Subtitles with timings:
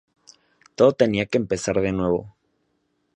[0.73, 2.35] Todo tenía que empezar de nuevo.